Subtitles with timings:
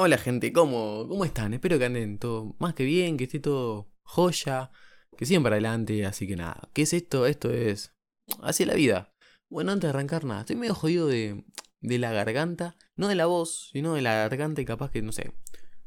[0.00, 1.54] Hola gente, ¿cómo, ¿cómo están?
[1.54, 4.70] Espero que anden todo más que bien, que esté todo joya,
[5.16, 6.70] que sigan para adelante, así que nada.
[6.72, 7.26] ¿Qué es esto?
[7.26, 7.96] Esto es
[8.40, 9.12] hacia la vida.
[9.50, 11.44] Bueno, antes de arrancar nada, estoy medio jodido de,
[11.80, 15.10] de la garganta, no de la voz, sino de la garganta y capaz que, no
[15.10, 15.32] sé,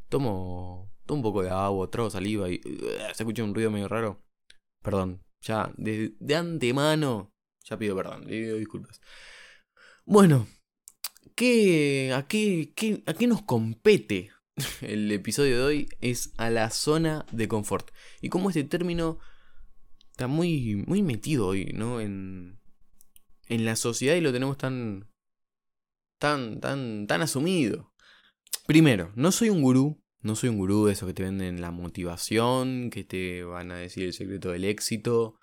[0.09, 2.59] tomo, tomo un poco de agua, trago saliva y
[3.13, 4.21] se escucha un ruido medio raro.
[4.83, 7.31] Perdón, ya de, de antemano,
[7.63, 8.99] ya pido perdón, pido disculpas.
[10.03, 10.47] Bueno,
[11.35, 14.31] ¿qué, a, qué, qué, ¿a qué nos compete
[14.81, 15.89] el episodio de hoy?
[16.01, 17.91] Es a la zona de confort.
[18.21, 19.19] Y cómo este término
[20.11, 21.99] está muy, muy metido hoy, ¿no?
[21.99, 22.59] En,
[23.47, 25.09] en la sociedad y lo tenemos tan,
[26.19, 27.93] tan, tan, tan asumido.
[28.67, 31.71] Primero, no soy un gurú, no soy un gurú de esos que te venden la
[31.71, 35.39] motivación, que te van a decir el secreto del éxito.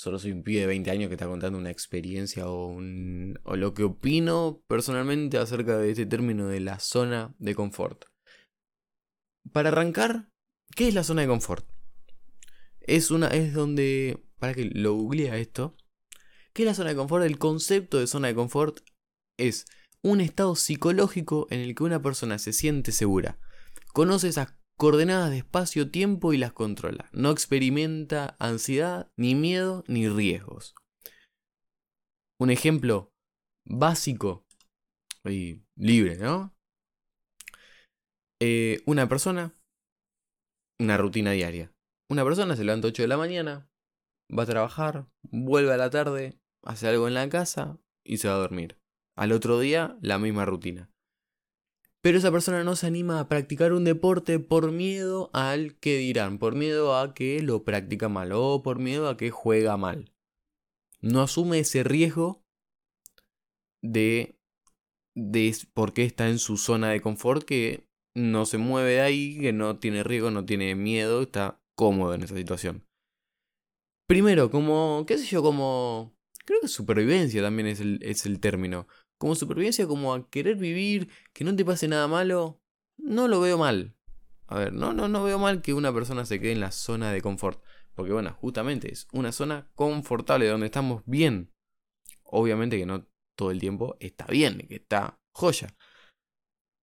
[0.00, 3.54] Solo soy un pibe de 20 años que está contando una experiencia o, un, o
[3.56, 8.06] lo que opino personalmente acerca de este término de la zona de confort.
[9.52, 10.30] Para arrancar,
[10.74, 11.68] ¿qué es la zona de confort?
[12.80, 15.76] Es una es donde para que lo googlea esto.
[16.54, 17.26] ¿Qué es la zona de confort?
[17.26, 18.80] El concepto de zona de confort
[19.36, 19.66] es
[20.00, 23.38] un estado psicológico en el que una persona se siente segura,
[23.92, 27.10] conoce esas coordenadas de espacio-tiempo y las controla.
[27.12, 30.74] No experimenta ansiedad, ni miedo, ni riesgos.
[32.40, 33.12] Un ejemplo
[33.66, 34.46] básico
[35.22, 36.56] y libre, ¿no?
[38.40, 39.54] Eh, una persona,
[40.80, 41.74] una rutina diaria.
[42.10, 43.68] Una persona se levanta a 8 de la mañana,
[44.30, 48.34] va a trabajar, vuelve a la tarde, hace algo en la casa y se va
[48.36, 48.78] a dormir.
[49.14, 50.89] Al otro día, la misma rutina.
[52.02, 56.38] Pero esa persona no se anima a practicar un deporte por miedo al que dirán,
[56.38, 60.12] por miedo a que lo practica mal o por miedo a que juega mal.
[61.02, 62.42] No asume ese riesgo
[63.82, 64.38] de,
[65.14, 69.38] de por qué está en su zona de confort que no se mueve de ahí,
[69.38, 72.86] que no tiene riesgo, no tiene miedo, está cómodo en esa situación.
[74.06, 76.18] Primero, como, qué sé yo, como...
[76.44, 78.88] Creo que supervivencia también es el, es el término
[79.20, 82.58] como supervivencia, como a querer vivir, que no te pase nada malo,
[82.96, 83.94] no lo veo mal.
[84.46, 87.12] A ver, no, no, no veo mal que una persona se quede en la zona
[87.12, 87.62] de confort.
[87.94, 91.52] Porque bueno, justamente es una zona confortable donde estamos bien.
[92.22, 95.68] Obviamente que no todo el tiempo está bien, que está joya.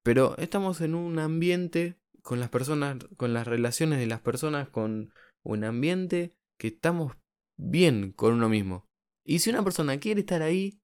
[0.03, 5.11] Pero estamos en un ambiente con las personas, con las relaciones de las personas, con
[5.41, 7.13] un ambiente que estamos
[7.55, 8.85] bien con uno mismo.
[9.25, 10.79] Y si una persona quiere estar ahí,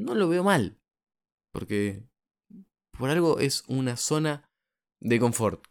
[0.00, 0.80] no lo veo mal.
[1.52, 2.08] Porque
[2.98, 4.50] por algo es una zona
[5.00, 5.64] de confort.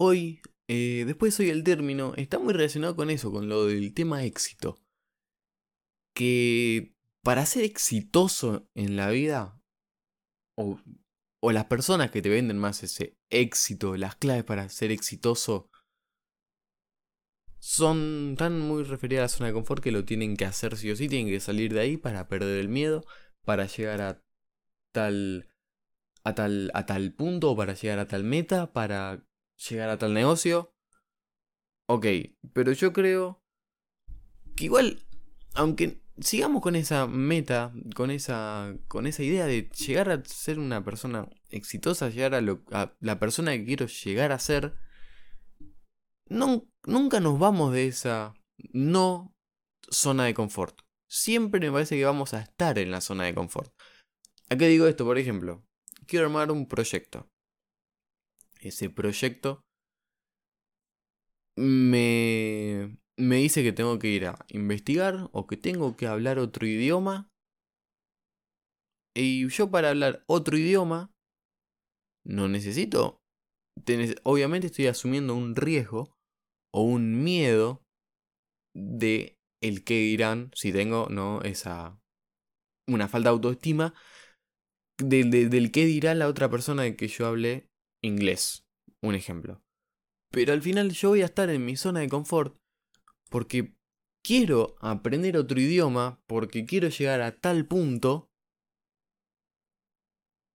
[0.00, 4.24] Hoy, eh, después hoy el término, está muy relacionado con eso, con lo del tema
[4.24, 4.78] éxito.
[6.14, 6.94] Que
[7.24, 9.60] para ser exitoso en la vida,
[10.56, 10.80] o,
[11.42, 15.70] o las personas que te venden más ese éxito, las claves para ser exitoso,
[17.64, 20.90] son tan muy referidas a la zona de confort que lo tienen que hacer sí
[20.90, 23.04] o sí, tienen que salir de ahí para perder el miedo,
[23.44, 24.20] para llegar a
[24.90, 25.48] tal
[26.24, 29.24] a tal a tal punto, para llegar a tal meta, para
[29.68, 30.74] llegar a tal negocio.
[31.86, 32.06] Ok,
[32.52, 33.44] pero yo creo
[34.56, 35.06] que igual
[35.54, 40.84] aunque sigamos con esa meta, con esa con esa idea de llegar a ser una
[40.84, 44.74] persona exitosa, llegar a, lo, a la persona que quiero llegar a ser,
[46.28, 48.34] nunca nos vamos de esa
[48.72, 49.34] no
[49.90, 50.80] zona de confort.
[51.08, 53.72] Siempre me parece que vamos a estar en la zona de confort.
[54.48, 55.04] ¿A qué digo esto?
[55.04, 55.62] Por ejemplo,
[56.06, 57.28] quiero armar un proyecto.
[58.60, 59.62] Ese proyecto
[61.56, 66.66] me, me dice que tengo que ir a investigar o que tengo que hablar otro
[66.66, 67.28] idioma.
[69.14, 71.12] Y yo para hablar otro idioma
[72.24, 73.21] no necesito.
[74.22, 76.16] Obviamente estoy asumiendo un riesgo
[76.72, 77.82] o un miedo
[78.74, 82.00] de el que dirán si tengo no esa
[82.88, 83.94] una falta de autoestima
[84.98, 87.68] del que dirá la otra persona de que yo hable
[88.02, 88.66] inglés
[89.02, 89.62] un ejemplo.
[90.30, 92.56] Pero al final yo voy a estar en mi zona de confort
[93.30, 93.74] porque
[94.24, 98.31] quiero aprender otro idioma porque quiero llegar a tal punto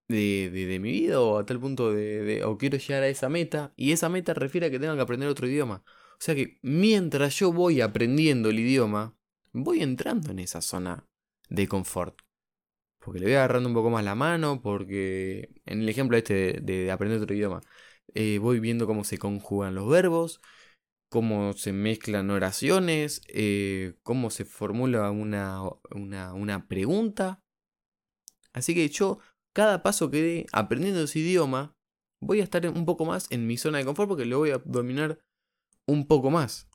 [0.08, 3.74] de, de, mi vida o a tal punto de, o quiero llegar a esa meta
[3.76, 5.84] y esa meta refiere a que tengo que aprender otro idioma
[6.18, 9.16] o sea que mientras yo voy aprendiendo el idioma,
[9.54, 11.06] voy entrando en esa zona
[11.50, 12.20] de confort.
[13.00, 16.92] Porque le voy agarrando un poco más la mano, porque en el ejemplo este de,
[16.92, 17.62] aprender otro idioma,
[18.16, 20.42] eh, voy viendo cómo se conjugan los verbos,
[21.10, 25.62] cómo se mezclan oraciones, eh, cómo se formula una,
[25.92, 27.44] una, una pregunta.
[28.54, 29.20] Así que yo,
[29.58, 31.76] cada paso que dé aprendiendo ese idioma,
[32.22, 34.60] voy a estar un poco más en mi zona de confort porque lo voy a
[34.60, 35.20] dominar
[35.88, 36.70] un poco más.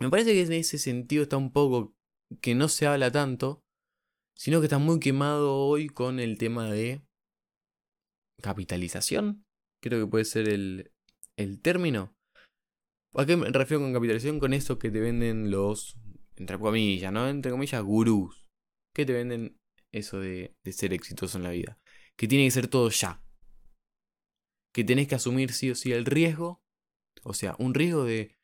[0.00, 1.94] Me parece que en ese sentido está un poco
[2.40, 3.60] que no se habla tanto,
[4.34, 7.02] sino que está muy quemado hoy con el tema de
[8.40, 9.44] capitalización.
[9.82, 10.90] Creo que puede ser el,
[11.36, 12.16] el término.
[13.12, 14.40] ¿A qué me refiero con capitalización?
[14.40, 15.98] Con eso que te venden los,
[16.36, 17.28] entre comillas, ¿no?
[17.28, 18.46] Entre comillas, gurús.
[18.94, 19.58] Que te venden
[19.94, 21.78] eso de, ser exitoso en la vida.
[22.16, 23.22] Que tiene que ser todo ya.
[24.72, 26.62] Que tenés que asumir sí o sí el riesgo.
[27.22, 28.36] O sea, un riesgo de,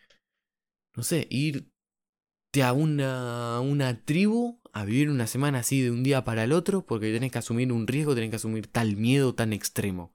[0.96, 6.24] no sé, irte a una, una tribu a vivir una semana así de un día
[6.24, 9.52] para el otro porque tenés que asumir un riesgo, tenés que asumir tal miedo tan
[9.52, 10.14] extremo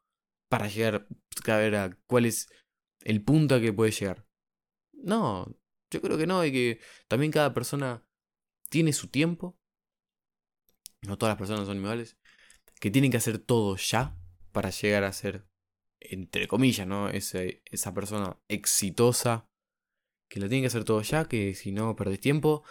[0.50, 1.08] para llegar
[1.48, 2.48] a ver a cuál es
[3.02, 4.26] el punto a que puedes llegar.
[4.94, 5.46] No,
[5.92, 8.06] yo creo que no, y que también cada persona
[8.70, 9.58] tiene su tiempo.
[11.08, 12.18] No todas las personas son iguales.
[12.80, 14.18] Que tienen que hacer todo ya
[14.52, 15.48] para llegar a ser,
[16.00, 17.10] entre comillas, ¿no?
[17.10, 19.48] Esa persona exitosa.
[20.30, 22.64] Que lo tienen que hacer todo ya, que si no perdés tiempo.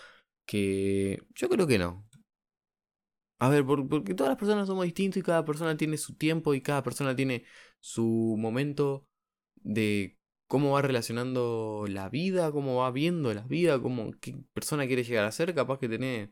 [0.46, 2.06] Que yo creo que no.
[3.38, 6.62] A ver, porque todas las personas somos distintos y cada persona tiene su tiempo y
[6.62, 7.44] cada persona tiene
[7.80, 9.06] su momento
[9.56, 15.04] de cómo va relacionando la vida, cómo va viendo la vida, cómo, qué persona quiere
[15.04, 16.30] llegar a ser, capaz que tenés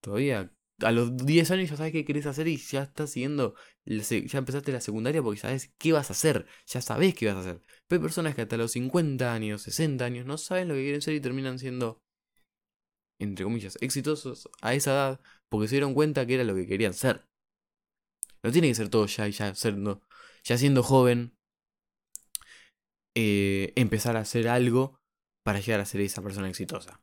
[0.00, 0.52] todavía
[0.82, 4.72] a los 10 años ya sabes qué querés hacer y ya estás siguiendo, ya empezaste
[4.72, 7.62] la secundaria porque sabes qué vas a hacer, ya sabes qué vas a hacer.
[7.86, 11.02] Pero hay personas que hasta los 50 años, 60 años no saben lo que quieren
[11.02, 12.02] ser y terminan siendo,
[13.18, 16.94] entre comillas, exitosos a esa edad porque se dieron cuenta que era lo que querían
[16.94, 17.26] ser.
[18.42, 20.02] No tiene que ser todo ya y ya, siendo,
[20.44, 21.36] ya siendo joven,
[23.14, 25.00] eh, empezar a hacer algo
[25.42, 27.00] para llegar a ser esa persona exitosa.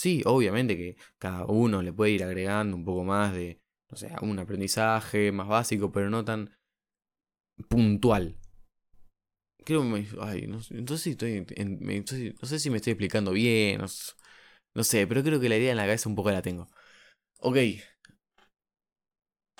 [0.00, 3.60] Sí, obviamente que cada uno le puede ir agregando un poco más de,
[3.90, 6.56] no sé, un aprendizaje más básico, pero no tan
[7.68, 8.38] puntual.
[9.62, 11.44] Creo que ay, no, entonces estoy,
[12.40, 13.82] no sé si me estoy explicando bien,
[14.74, 16.70] no, sé, pero creo que la idea en la cabeza un poco la tengo.
[17.40, 17.58] Ok,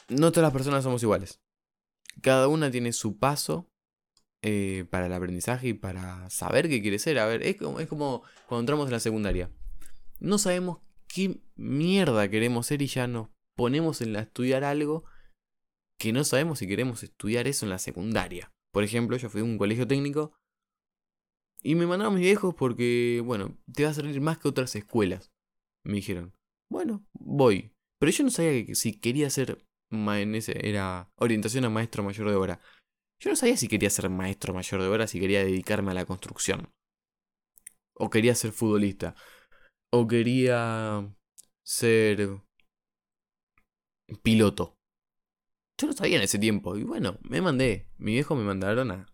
[0.08, 1.38] no todas las personas somos iguales.
[2.22, 3.70] Cada una tiene su paso
[4.40, 7.18] eh, para el aprendizaje y para saber qué quiere ser.
[7.18, 9.50] A ver, es como, es como cuando entramos en la secundaria.
[10.20, 10.78] No sabemos
[11.08, 15.04] qué mierda queremos ser y ya nos ponemos en la estudiar algo
[15.98, 18.50] que no sabemos si queremos estudiar eso en la secundaria.
[18.72, 20.34] Por ejemplo, yo fui a un colegio técnico
[21.62, 25.30] y me mandaron mis viejos porque, bueno, te va a servir más que otras escuelas.
[25.84, 26.34] Me dijeron,
[26.70, 27.74] bueno, voy.
[27.98, 32.60] Pero yo no sabía que si quería ser, era orientación a maestro mayor de obra.
[33.18, 36.06] Yo no sabía si quería ser maestro mayor de obra, si quería dedicarme a la
[36.06, 36.72] construcción.
[37.92, 39.14] O quería ser futbolista.
[39.92, 41.12] O quería
[41.64, 42.40] ser
[44.22, 44.76] piloto.
[45.78, 46.76] Yo no sabía en ese tiempo.
[46.76, 47.88] Y bueno, me mandé.
[47.98, 49.06] Mi viejo me mandaron a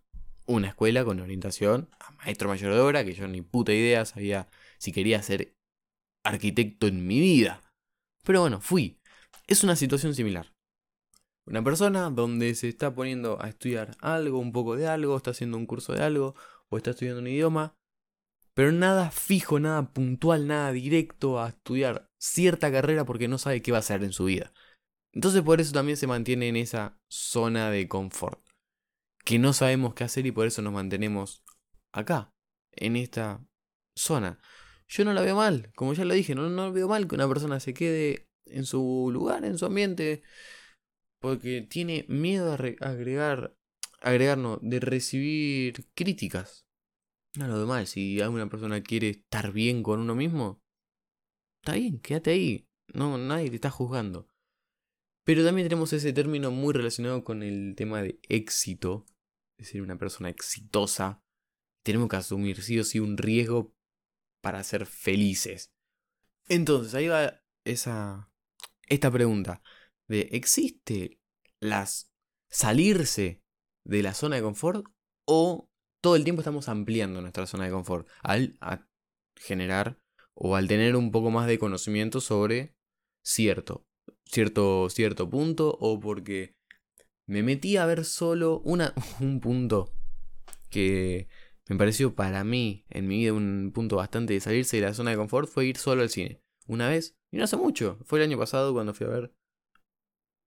[0.46, 4.48] una escuela con orientación a maestro mayor de obra, que yo ni puta idea sabía
[4.78, 5.54] si quería ser
[6.24, 7.62] arquitecto en mi vida.
[8.24, 9.00] Pero bueno, fui.
[9.46, 10.52] Es una situación similar.
[11.46, 15.56] Una persona donde se está poniendo a estudiar algo, un poco de algo, está haciendo
[15.56, 16.34] un curso de algo,
[16.68, 17.76] o está estudiando un idioma,
[18.56, 23.70] pero nada fijo, nada puntual, nada directo a estudiar cierta carrera porque no sabe qué
[23.70, 24.54] va a hacer en su vida.
[25.12, 28.42] Entonces por eso también se mantiene en esa zona de confort,
[29.26, 31.44] que no sabemos qué hacer y por eso nos mantenemos
[31.92, 32.32] acá,
[32.72, 33.46] en esta
[33.94, 34.40] zona.
[34.88, 37.28] Yo no la veo mal, como ya lo dije, no, no veo mal que una
[37.28, 40.22] persona se quede en su lugar, en su ambiente,
[41.20, 43.54] porque tiene miedo a agregar,
[44.00, 46.65] agregarnos, de recibir críticas.
[47.36, 50.62] No lo mal, si alguna persona quiere estar bien con uno mismo,
[51.60, 52.68] está bien, quédate ahí.
[52.94, 54.28] No, nadie te está juzgando.
[55.24, 59.04] Pero también tenemos ese término muy relacionado con el tema de éxito.
[59.58, 61.20] Es decir, una persona exitosa.
[61.84, 63.74] Tenemos que asumir sí o sí un riesgo
[64.40, 65.72] para ser felices.
[66.48, 68.30] Entonces, ahí va esa,
[68.86, 69.62] esta pregunta
[70.08, 71.20] de ¿existe
[71.60, 72.12] las
[72.48, 73.42] salirse
[73.84, 74.86] de la zona de confort
[75.26, 75.68] o
[76.00, 78.58] todo el tiempo estamos ampliando nuestra zona de confort al
[79.36, 79.98] generar
[80.34, 82.74] o al tener un poco más de conocimiento sobre
[83.22, 83.86] cierto,
[84.24, 86.56] cierto, cierto punto o porque
[87.26, 89.92] me metí a ver solo una, un punto
[90.70, 91.28] que
[91.68, 95.10] me pareció para mí en mi vida un punto bastante de salirse de la zona
[95.10, 96.40] de confort fue ir solo al cine.
[96.68, 99.34] Una vez, y no hace mucho, fue el año pasado cuando fui a ver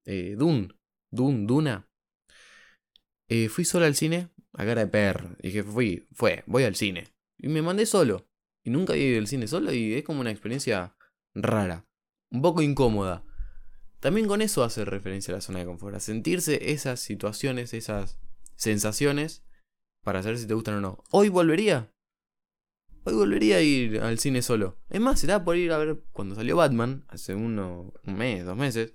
[0.05, 0.69] eh, Dune,
[1.11, 1.88] Dune, Duna.
[3.29, 5.35] Eh, fui solo al cine a cara de perro.
[5.41, 7.13] Dije, fui, fue, voy al cine.
[7.37, 8.27] Y me mandé solo.
[8.63, 10.95] Y nunca había ido al cine solo y es como una experiencia
[11.33, 11.87] rara.
[12.31, 13.23] Un poco incómoda.
[13.99, 15.95] También con eso hace referencia a la zona de confort.
[15.95, 18.19] A sentirse esas situaciones, esas
[18.55, 19.43] sensaciones
[20.03, 21.03] para saber si te gustan o no.
[21.11, 21.93] Hoy volvería.
[23.03, 24.79] Hoy volvería a ir al cine solo.
[24.89, 28.57] Es más, estaba por ir a ver cuando salió Batman, hace uno, un mes, dos
[28.57, 28.93] meses.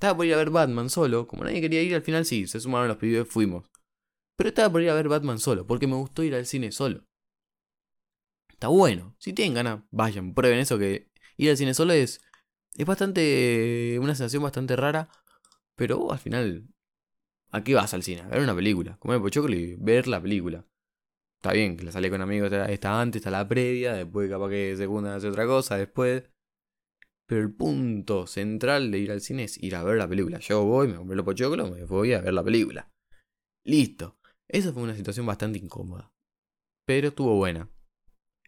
[0.00, 1.26] Estaba por ir a ver Batman solo.
[1.26, 3.66] Como nadie quería ir, al final sí, se sumaron los pibes, fuimos.
[4.34, 7.04] Pero estaba por ir a ver Batman solo, porque me gustó ir al cine solo.
[8.48, 9.14] Está bueno.
[9.18, 12.22] Si tienen ganas, vayan, prueben eso que ir al cine solo es.
[12.76, 13.98] Es bastante.
[14.00, 15.10] una sensación bastante rara.
[15.76, 16.66] Pero al final.
[17.50, 18.22] ¿A qué vas al cine?
[18.22, 18.96] A ver una película.
[19.00, 20.64] Comer pochoclo y ver la película.
[21.36, 24.76] Está bien, que la sale con amigos, está antes, está la previa, después capaz que
[24.78, 26.22] segunda hace otra cosa, después.
[27.30, 30.40] Pero el punto central de ir al cine es ir a ver la película.
[30.40, 32.90] Yo voy, me compré los pochoclos, me voy a ver la película.
[33.64, 34.18] Listo.
[34.48, 36.12] Esa fue una situación bastante incómoda.
[36.84, 37.70] Pero estuvo buena.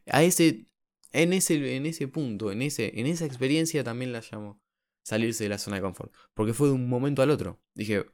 [0.07, 0.67] A ese.
[1.13, 4.61] En ese, en ese punto, en, ese, en esa experiencia también la llamo
[5.05, 6.13] salirse de la zona de confort.
[6.35, 7.63] Porque fue de un momento al otro.
[7.77, 8.05] Dije,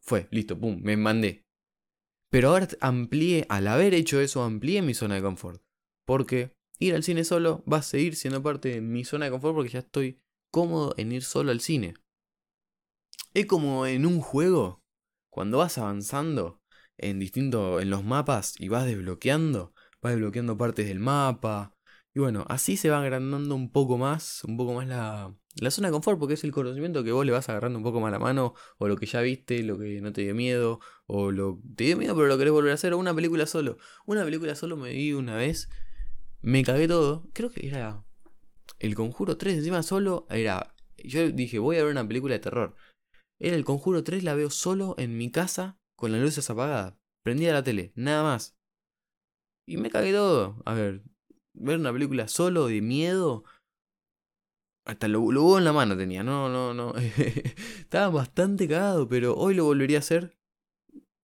[0.00, 1.44] fue, listo, pum, me mandé.
[2.30, 5.62] Pero ahora amplié, al haber hecho eso, amplié mi zona de confort.
[6.06, 9.54] Porque ir al cine solo va a seguir siendo parte de mi zona de confort
[9.54, 11.94] porque ya estoy cómodo en ir solo al cine.
[13.34, 14.82] Es como en un juego,
[15.30, 16.62] cuando vas avanzando
[16.98, 21.74] en distintos, en los mapas y vas desbloqueando, vas desbloqueando partes del mapa.
[22.14, 25.88] Y bueno, así se va agrandando un poco más, un poco más la, la zona
[25.88, 28.18] de confort, porque es el conocimiento que vos le vas agarrando un poco más la
[28.18, 31.84] mano, o lo que ya viste, lo que no te dio miedo, o lo te
[31.84, 33.76] dio miedo pero lo querés volver a hacer, o una película solo.
[34.06, 35.68] Una película solo me vi una vez,
[36.46, 38.06] me cagué todo, creo que era
[38.78, 40.76] El Conjuro 3, encima solo era...
[40.96, 42.76] Yo dije, voy a ver una película de terror.
[43.40, 46.94] Era El Conjuro 3, la veo solo en mi casa, con las luces apagadas.
[47.24, 48.56] Prendía la tele, nada más.
[49.66, 50.62] Y me cagué todo.
[50.64, 51.02] A ver,
[51.52, 53.42] ver una película solo de miedo
[54.84, 56.94] hasta lo, lo en la mano tenía, no, no, no.
[57.80, 60.38] Estaba bastante cagado, pero hoy lo volvería a hacer.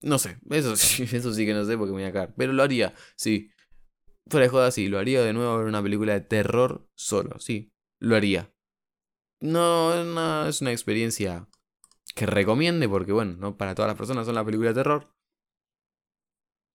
[0.00, 2.34] No sé, eso sí, eso sí que no sé porque me voy a cagar.
[2.36, 3.51] Pero lo haría, sí.
[4.28, 7.72] Fuera de joda, sí, lo haría de nuevo ver una película de terror solo, sí,
[8.00, 8.54] lo haría.
[9.40, 11.48] No, no es una experiencia
[12.14, 15.14] que recomiende porque, bueno, no para todas las personas son las películas de terror.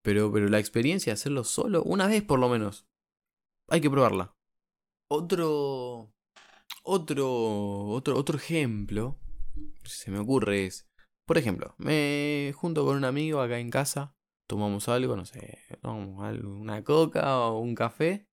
[0.03, 2.87] Pero, pero la experiencia de hacerlo solo, una vez por lo menos,
[3.69, 4.33] hay que probarla.
[5.09, 6.13] Otro
[6.89, 9.19] otro, otro, otro ejemplo,
[9.83, 10.89] se me ocurre es,
[11.25, 14.15] por ejemplo, me junto con un amigo acá en casa,
[14.47, 18.27] tomamos algo, no sé, tomamos algo, una coca o un café,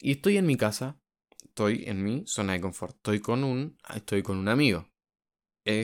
[0.00, 1.00] y estoy en mi casa,
[1.44, 4.88] estoy en mi zona de confort, estoy con un, estoy con un amigo,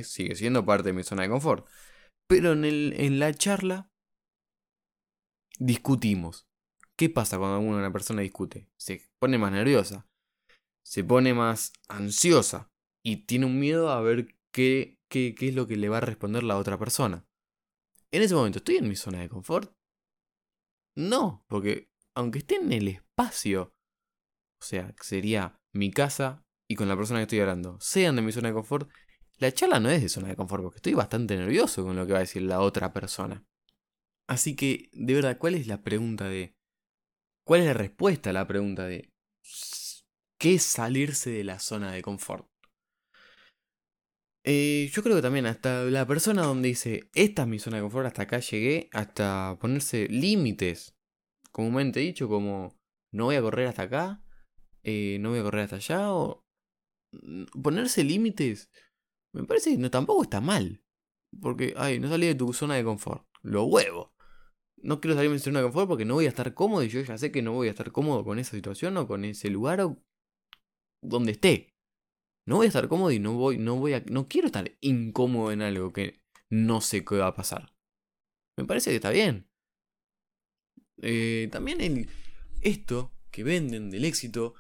[0.05, 1.67] sigue siendo parte de mi zona de confort,
[2.29, 3.91] pero en, el, en la charla
[5.59, 6.47] discutimos.
[6.97, 8.69] ¿Qué pasa cuando una persona discute?
[8.77, 10.11] Se pone más nerviosa
[10.91, 12.71] se pone más ansiosa
[13.05, 16.01] y tiene un miedo a ver qué, qué, qué es lo que le va a
[16.01, 17.25] responder la otra persona.
[18.13, 19.73] En ese momento, ¿estoy en mi zona de confort?
[20.97, 23.75] No, porque aunque esté en el espacio,
[24.61, 28.33] o sea, sería mi casa y con la persona que estoy hablando, sean de mi
[28.33, 28.91] zona de confort,
[29.39, 32.13] la charla no es de zona de confort, porque estoy bastante nervioso con lo que
[32.13, 33.47] va a decir la otra persona.
[34.29, 36.55] Así que, de verdad, ¿cuál es la pregunta de...
[37.45, 39.11] ¿Cuál es la respuesta a la pregunta de
[40.39, 42.50] ¿Qué es salirse de la zona de confort?
[44.53, 47.85] Eh, yo creo que también hasta la persona donde dice, esta es mi zona de
[47.85, 50.99] confort, hasta acá llegué, hasta ponerse límites,
[51.53, 52.77] comúnmente dicho, como
[53.13, 54.25] no voy a correr hasta acá,
[54.83, 56.45] eh, no voy a correr hasta allá, o
[57.63, 58.73] ponerse límites,
[59.33, 60.83] me parece que no, tampoco está mal.
[61.41, 64.17] Porque, ay, no salí de tu zona de confort, lo huevo.
[64.79, 66.89] No quiero salir de mi zona de confort porque no voy a estar cómodo y
[66.89, 69.49] yo ya sé que no voy a estar cómodo con esa situación o con ese
[69.49, 70.03] lugar o
[71.03, 71.70] donde esté.
[72.51, 75.53] No voy a estar cómodo y no voy, no voy a, no quiero estar incómodo
[75.53, 77.77] en algo que no sé qué va a pasar.
[78.57, 79.49] Me parece que está bien.
[81.01, 82.11] Eh, también el,
[82.61, 84.57] esto que venden del éxito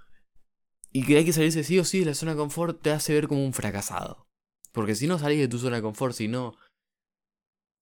[0.92, 3.12] y que hay que salirse sí o sí de la zona de confort te hace
[3.12, 4.28] ver como un fracasado.
[4.70, 6.56] Porque si no salís de tu zona de confort, si no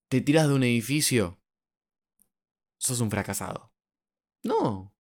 [0.08, 1.38] te tiras de un edificio,
[2.78, 3.74] sos un fracasado.
[4.42, 4.96] No.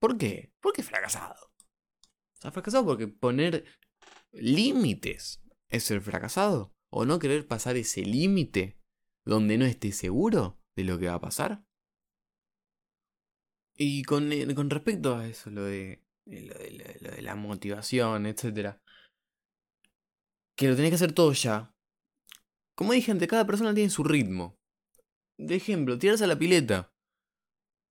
[0.00, 0.52] ¿Por qué?
[0.60, 1.52] ¿Por qué fracasado?
[2.34, 3.64] Está fracasado porque poner
[4.34, 6.72] límites es ser fracasado.
[6.90, 8.78] O no querer pasar ese límite
[9.26, 11.64] donde no esté seguro de lo que va a pasar.
[13.76, 18.78] Y con, eh, con respecto a eso, lo de, lo de, la motivación, etc.
[20.56, 21.74] Que lo tenés que hacer todo ya.
[22.76, 24.56] Como dije antes, cada persona tiene su ritmo.
[25.36, 26.92] De ejemplo, tirarse a la pileta.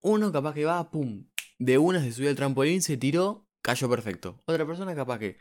[0.02, 4.42] Uno capaz que va, pum, de una se subió al trampolín, se tiró cayó perfecto.
[4.46, 5.38] Otra persona capaz que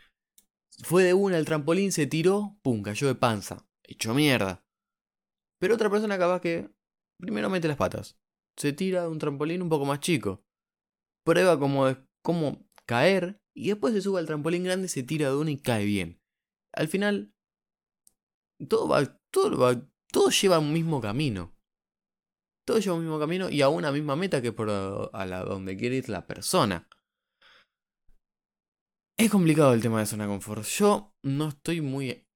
[0.81, 3.67] fue de una al trampolín, se tiró, pum, cayó de panza.
[3.83, 4.65] Hecho mierda.
[5.59, 6.69] Pero otra persona capaz que
[7.17, 8.17] primero mete las patas.
[8.57, 10.45] Se tira de un trampolín un poco más chico.
[11.23, 15.49] Prueba como, cómo caer y después se sube al trampolín grande, se tira de uno
[15.49, 16.21] y cae bien.
[16.71, 17.33] Al final,
[18.67, 21.55] todo va, todo va, todo lleva un mismo camino.
[22.65, 25.77] Todo lleva un mismo camino y a una misma meta que por a la donde
[25.77, 26.87] quiere ir la persona.
[29.17, 30.63] Es complicado el tema de zona de confort.
[30.65, 32.27] Yo no estoy muy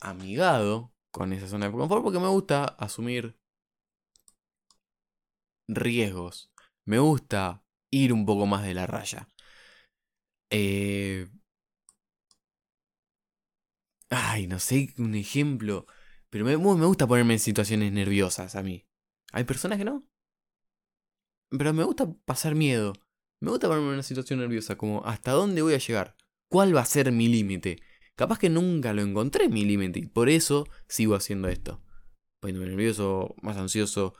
[0.00, 3.38] amigado con esa zona de confort porque me gusta asumir
[5.68, 6.52] riesgos.
[6.86, 9.28] Me gusta ir un poco más de la raya.
[10.50, 11.28] Eh...
[14.10, 15.86] Ay, no sé, un ejemplo.
[16.30, 18.86] Pero me, me gusta ponerme en situaciones nerviosas a mí.
[19.32, 20.06] Hay personas que no.
[21.50, 22.92] Pero me gusta pasar miedo.
[23.40, 26.17] Me gusta ponerme en una situación nerviosa, como hasta dónde voy a llegar.
[26.50, 27.82] ¿Cuál va a ser mi límite?
[28.16, 31.82] Capaz que nunca lo encontré mi límite y por eso sigo haciendo esto.
[32.40, 34.14] Poniéndome nervioso, más ansioso,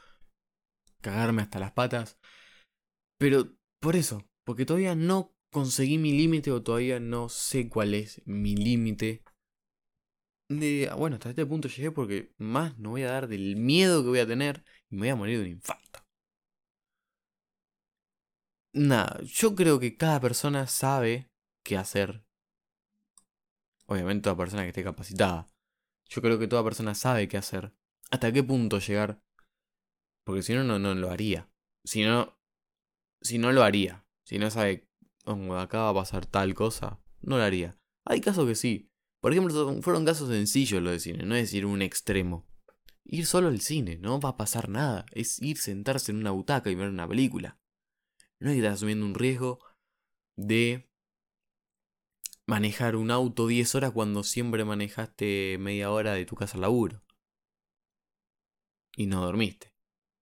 [1.01, 2.19] cagarme hasta las patas.
[3.19, 8.23] Pero por eso, porque todavía no conseguí mi límite o todavía no sé cuál es
[8.27, 9.25] mi límite.
[10.51, 14.09] De, bueno, hasta este punto llegué porque más no voy a dar del miedo que
[14.11, 16.01] voy a tener y me voy a morir de un infarto.
[18.75, 21.31] Nada, yo creo que cada persona sabe
[21.69, 22.25] qué hacer.
[23.87, 25.47] Obviamente toda persona que esté capacitada.
[26.09, 27.75] Yo creo que toda persona sabe qué hacer.
[28.11, 29.23] Hasta qué punto llegar.
[30.25, 31.51] Porque si no, no, no lo haría.
[31.85, 32.41] Si no,
[33.21, 34.07] si no lo haría.
[34.25, 34.89] Si no sabe,
[35.27, 37.79] oh, acá va a pasar tal cosa, no lo haría.
[38.07, 38.91] Hay casos que sí.
[39.21, 42.49] Por ejemplo, fueron casos sencillos lo de cine, no es decir un extremo.
[43.05, 45.05] Ir solo al cine, no va a pasar nada.
[45.13, 47.59] Es ir, sentarse en una butaca y ver una película.
[48.39, 49.59] No hay que estar asumiendo un riesgo
[50.37, 50.88] de
[52.49, 57.05] manejar un auto 10 horas cuando siempre manejaste media hora de tu casa al laburo.
[58.97, 59.75] Y no dormiste.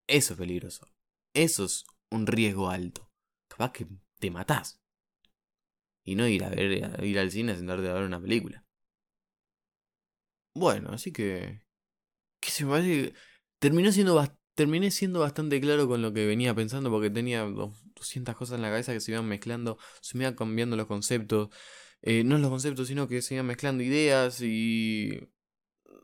[0.08, 0.88] Eso es peligroso.
[1.34, 3.12] Eso es un riesgo alto.
[3.48, 3.88] Capaz que
[4.20, 4.82] te matás.
[6.04, 8.66] Y no ir a ver, ir al cine a sentarte a ver una película.
[10.56, 11.62] Bueno, así que.
[12.40, 13.14] ¿Qué se me parece?
[13.60, 14.16] Terminó siendo
[14.56, 18.70] terminé siendo bastante claro con lo que venía pensando porque tenía 200 cosas en la
[18.70, 21.50] cabeza que se iban mezclando, se me iban cambiando los conceptos.
[22.06, 25.28] Eh, no los conceptos, sino que se mezclando ideas y.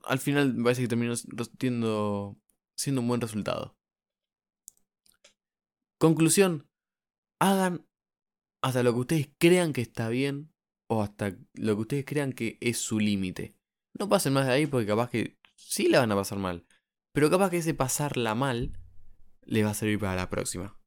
[0.03, 2.39] Al final me parece que terminó siendo,
[2.75, 3.77] siendo un buen resultado.
[5.99, 6.67] Conclusión,
[7.39, 7.87] hagan
[8.63, 10.51] hasta lo que ustedes crean que está bien
[10.87, 13.55] o hasta lo que ustedes crean que es su límite.
[13.93, 16.65] No pasen más de ahí porque capaz que sí la van a pasar mal.
[17.13, 18.73] Pero capaz que ese pasarla mal
[19.43, 20.79] le va a servir para la próxima.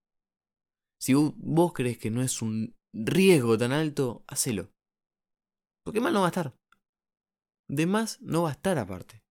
[0.99, 4.74] Si vos crees que no es un riesgo tan alto, hacelo.
[5.85, 6.57] Porque mal no va a estar.
[7.69, 9.23] De más no va a estar aparte.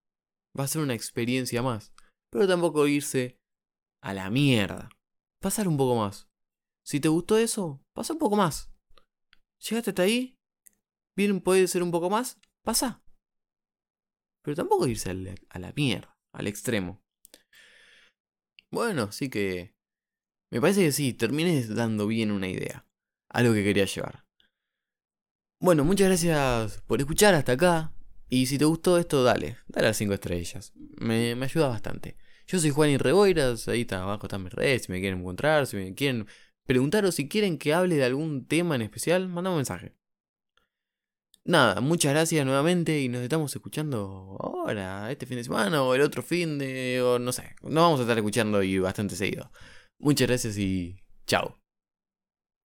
[0.58, 1.94] Va a ser una experiencia más.
[2.30, 3.40] Pero tampoco irse
[4.02, 4.90] a la mierda
[5.44, 6.30] pasar un poco más.
[6.86, 8.72] Si te gustó eso, pasa un poco más.
[9.60, 10.38] Llegaste hasta ahí,
[11.18, 13.04] bien puede ser un poco más, pasa.
[14.42, 17.04] Pero tampoco irse a la mierda, al extremo.
[18.72, 19.76] Bueno, sí que...
[20.50, 22.88] Me parece que sí, termines dando bien una idea.
[23.30, 24.26] Algo que quería llevar.
[25.64, 27.94] Bueno, muchas gracias por escuchar hasta acá.
[28.28, 30.74] Y si te gustó esto, dale, dale a 5 estrellas.
[30.98, 32.18] Me, me ayuda bastante.
[32.48, 35.66] Yo soy Juan y Reboiras, ahí está abajo están mis redes, si me quieren encontrar,
[35.66, 36.28] si me quieren
[36.66, 39.96] preguntar o si quieren que hable de algún tema en especial, manda un mensaje.
[41.46, 46.02] Nada, muchas gracias nuevamente y nos estamos escuchando ahora, este fin de semana o el
[46.02, 49.50] otro fin de, o no sé, nos vamos a estar escuchando y bastante seguido.
[49.98, 51.63] Muchas gracias y chao.